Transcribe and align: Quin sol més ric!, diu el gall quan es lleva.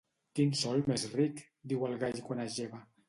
Quin 0.37 0.53
sol 0.61 0.81
més 0.91 1.05
ric!, 1.17 1.43
diu 1.75 1.85
el 1.91 1.95
gall 2.05 2.17
quan 2.31 2.43
es 2.47 2.59
lleva. 2.63 2.81